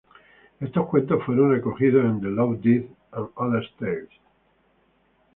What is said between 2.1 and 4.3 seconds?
"The Loved Dead and Other Tales".